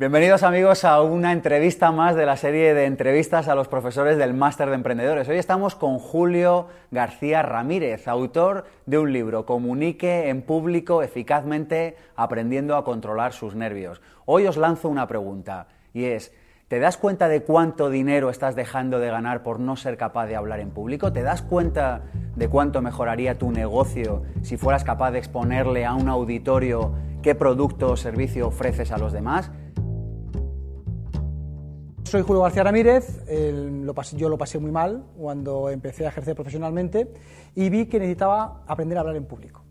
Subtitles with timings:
[0.00, 4.32] Bienvenidos amigos a una entrevista más de la serie de entrevistas a los profesores del
[4.32, 5.28] Máster de Emprendedores.
[5.28, 12.76] Hoy estamos con Julio García Ramírez, autor de un libro, Comunique en público eficazmente aprendiendo
[12.76, 14.00] a controlar sus nervios.
[14.24, 16.32] Hoy os lanzo una pregunta y es,
[16.68, 20.36] ¿Te das cuenta de cuánto dinero estás dejando de ganar por no ser capaz de
[20.36, 21.12] hablar en público?
[21.12, 22.04] ¿Te das cuenta
[22.36, 27.90] de cuánto mejoraría tu negocio si fueras capaz de exponerle a un auditorio qué producto
[27.90, 29.50] o servicio ofreces a los demás?
[32.10, 33.24] Soy Julio García Ramírez,
[34.16, 37.06] yo lo pasé muy mal cuando empecé a ejercer profesionalmente
[37.54, 39.62] y vi que necesitaba aprender a hablar en público.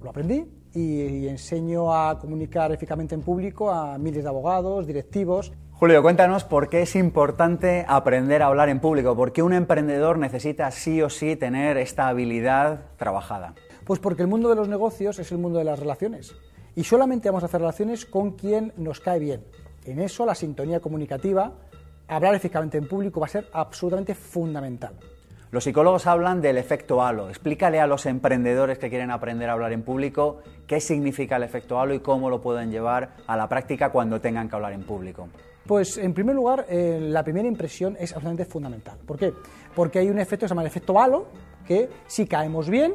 [0.00, 5.52] Lo aprendí y, enseño a comunicar eficazmente en público a miles de abogados, directivos.
[5.72, 10.18] Julio, cuéntanos por qué es importante aprender a hablar en público, por qué un emprendedor
[10.18, 13.54] necesita sí o sí tener esta habilidad trabajada.
[13.84, 16.36] Pues porque el mundo de los negocios es el mundo de las relaciones
[16.76, 19.42] y solamente vamos a hacer relaciones con quien nos cae bien.
[19.84, 21.54] En eso la sintonía comunicativa
[22.08, 24.94] hablar eficazmente en público va a ser absolutamente fundamental.
[25.50, 27.30] Los psicólogos hablan del efecto halo.
[27.30, 31.80] Explícale a los emprendedores que quieren aprender a hablar en público qué significa el efecto
[31.80, 35.28] halo y cómo lo pueden llevar a la práctica cuando tengan que hablar en público.
[35.66, 38.98] Pues en primer lugar, eh, la primera impresión es absolutamente fundamental.
[39.06, 39.32] ¿Por qué?
[39.74, 41.28] Porque hay un efecto que se llama el efecto halo,
[41.66, 42.94] que si caemos bien,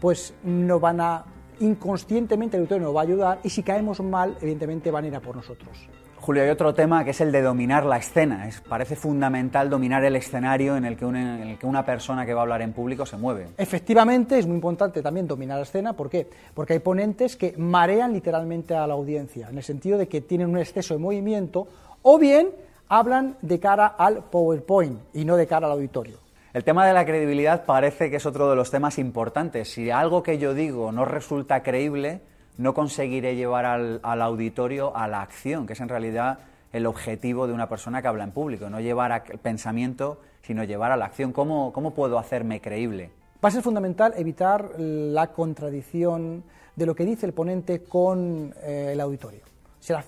[0.00, 1.24] pues no van a
[1.60, 5.16] inconscientemente el auditorio nos va a ayudar y si caemos mal, evidentemente van a ir
[5.16, 5.88] a por nosotros.
[6.18, 8.48] Julio, hay otro tema que es el de dominar la escena.
[8.48, 12.26] Es, parece fundamental dominar el escenario en el, que una, en el que una persona
[12.26, 13.48] que va a hablar en público se mueve.
[13.56, 15.92] Efectivamente, es muy importante también dominar la escena.
[15.92, 16.28] ¿Por qué?
[16.54, 20.48] Porque hay ponentes que marean literalmente a la audiencia, en el sentido de que tienen
[20.48, 21.68] un exceso de movimiento
[22.02, 22.48] o bien
[22.88, 26.18] hablan de cara al PowerPoint y no de cara al auditorio.
[26.52, 29.72] El tema de la credibilidad parece que es otro de los temas importantes.
[29.72, 32.22] Si algo que yo digo no resulta creíble,
[32.58, 36.38] no conseguiré llevar al, auditorio a la acción, que es en realidad
[36.72, 40.92] el objetivo de una persona que habla en público, no llevar al pensamiento, sino llevar
[40.92, 41.32] a la acción.
[41.32, 43.10] ¿Cómo, puedo hacerme creíble?
[43.44, 46.42] Va a ser fundamental evitar la contradicción
[46.74, 49.40] de lo que dice el ponente con eh, el auditorio.
[49.80, 50.04] Será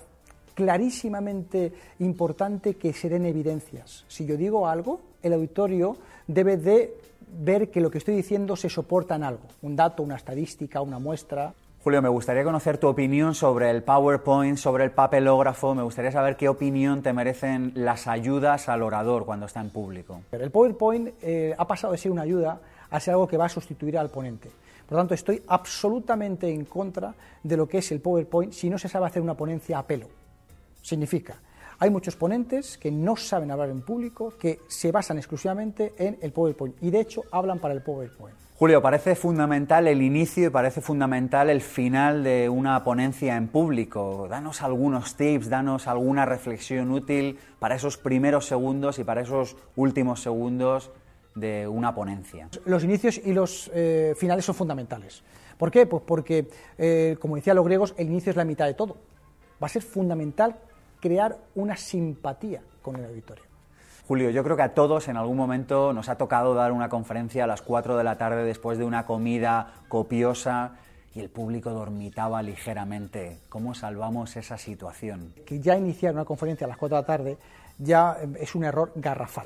[0.53, 4.03] clarísimamente importante que se den evidencias.
[4.09, 5.95] Si yo digo algo, el auditorio
[6.27, 6.97] debe de
[7.31, 10.99] ver que lo que estoy diciendo se soporta en algo, un dato, una estadística, una
[10.99, 11.53] muestra.
[11.81, 15.73] Julio, me gustaría conocer tu opinión sobre el PowerPoint, sobre el papelógrafo.
[15.73, 20.21] Me gustaría saber qué opinión te merecen las ayudas al orador cuando está en público.
[20.33, 22.59] El PowerPoint eh, ha pasado de ser una ayuda
[22.89, 24.51] a ser algo que va a sustituir al ponente.
[24.85, 28.77] Por lo tanto, estoy absolutamente en contra de lo que es el PowerPoint si no
[28.77, 30.07] se sabe hacer una ponencia a pelo.
[30.81, 31.37] Significa,
[31.79, 36.33] hay muchos ponentes que no saben hablar en público, que se basan exclusivamente en el
[36.33, 38.48] PowerPoint y de hecho hablan para el PowerPoint.
[38.59, 44.27] Julio, parece fundamental el inicio y parece fundamental el final de una ponencia en público.
[44.29, 50.21] Danos algunos tips, danos alguna reflexión útil para esos primeros segundos y para esos últimos
[50.21, 50.91] segundos
[51.35, 52.49] de una ponencia.
[52.65, 55.23] Los inicios y los eh, finales son fundamentales.
[55.57, 55.85] ¿Por qué?
[55.85, 58.97] Pues porque, eh, como decían los griegos, el inicio es la mitad de todo.
[59.63, 60.57] Va a ser fundamental
[60.99, 63.45] crear una simpatía con el auditorio.
[64.09, 67.43] Julio, yo creo que a todos en algún momento nos ha tocado dar una conferencia
[67.43, 70.77] a las 4 de la tarde después de una comida copiosa
[71.13, 73.41] y el público dormitaba ligeramente.
[73.49, 75.35] ¿Cómo salvamos esa situación?
[75.45, 77.37] Que ya iniciar una conferencia a las 4 de la tarde
[77.77, 79.45] ya eh, es un error garrafal.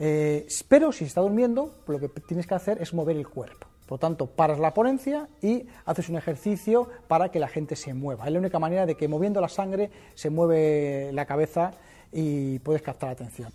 [0.00, 3.68] Eh, pero si está durmiendo, lo que tienes que hacer es mover el cuerpo.
[3.86, 7.94] Por lo tanto, paras la ponencia y haces un ejercicio para que la gente se
[7.94, 8.26] mueva.
[8.26, 11.70] Es la única manera de que moviendo la sangre se mueve la cabeza
[12.12, 13.52] y puedes captar la atención.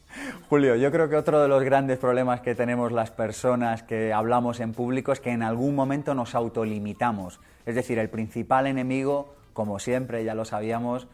[0.49, 4.59] Julio, yo creo que otro de los grandes problemas que tenemos las personas que hablamos
[4.59, 7.39] en público es que en algún momento nos autolimitamos.
[7.66, 11.07] Es decir, el principal enemigo, como siempre ya lo sabíamos,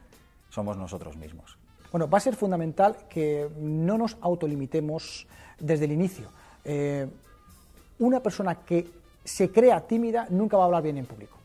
[0.50, 1.58] somos nosotros mismos.
[1.92, 5.28] Bueno, va a ser fundamental que no nos autolimitemos
[5.60, 6.30] desde el inicio.
[6.64, 7.08] Eh,
[8.00, 8.88] una persona que
[9.24, 11.38] se crea tímida nunca va a hablar bien en público.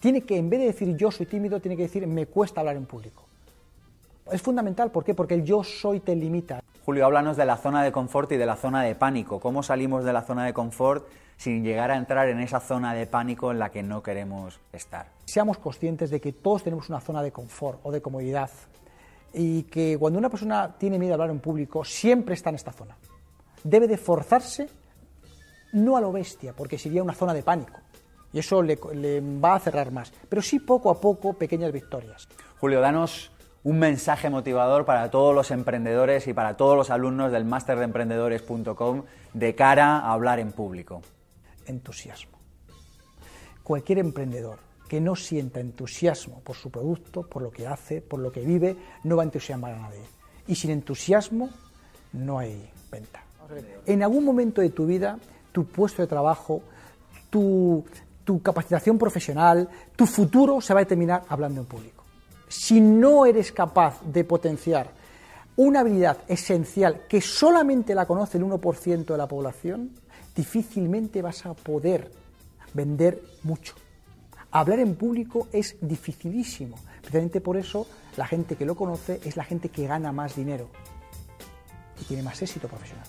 [0.00, 2.76] Tiene que, en vez de decir yo soy tímido, tiene que decir me cuesta hablar
[2.76, 3.24] en público.
[4.30, 5.14] Es fundamental, ¿por qué?
[5.14, 6.62] Porque el yo soy te limita.
[6.84, 9.40] Julio, háblanos de la zona de confort y de la zona de pánico.
[9.40, 13.06] ¿Cómo salimos de la zona de confort sin llegar a entrar en esa zona de
[13.06, 15.06] pánico en la que no queremos estar?
[15.24, 18.50] Seamos conscientes de que todos tenemos una zona de confort o de comodidad
[19.32, 22.72] y que cuando una persona tiene miedo a hablar en público, siempre está en esta
[22.72, 22.96] zona.
[23.64, 24.68] Debe de forzarse,
[25.72, 27.80] no a lo bestia, porque sería una zona de pánico
[28.32, 32.28] y eso le, le va a cerrar más, pero sí poco a poco pequeñas victorias.
[32.60, 33.30] Julio, danos
[33.64, 37.84] un mensaje motivador para todos los emprendedores y para todos los alumnos del máster de
[37.84, 39.02] emprendedores.com
[39.34, 41.02] de cara a hablar en público.
[41.66, 42.38] Entusiasmo.
[43.62, 44.58] Cualquier emprendedor
[44.88, 48.76] que no sienta entusiasmo por su producto, por lo que hace, por lo que vive,
[49.04, 50.00] no va a entusiasmar a nadie.
[50.46, 51.50] Y sin entusiasmo
[52.14, 53.22] no hay venta.
[53.84, 55.18] En algún momento de tu vida,
[55.52, 56.62] tu puesto de trabajo,
[57.28, 57.84] tu,
[58.24, 61.97] tu capacitación profesional, tu futuro se va a determinar hablando en público.
[62.48, 64.90] Si no eres capaz de potenciar
[65.56, 69.90] una habilidad esencial que solamente la conoce el 1% de la población,
[70.34, 72.10] difícilmente vas a poder
[72.72, 73.74] vender mucho.
[74.50, 76.76] Hablar en público es dificilísimo.
[77.00, 77.86] Precisamente por eso
[78.16, 80.68] la gente que lo conoce es la gente que gana más dinero
[82.00, 83.06] y tiene más éxito profesional.